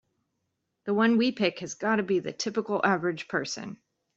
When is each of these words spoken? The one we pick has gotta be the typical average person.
The 0.85 0.95
one 0.95 1.17
we 1.19 1.31
pick 1.31 1.59
has 1.59 1.75
gotta 1.75 2.01
be 2.01 2.17
the 2.17 2.33
typical 2.33 2.81
average 2.83 3.27
person. 3.27 3.77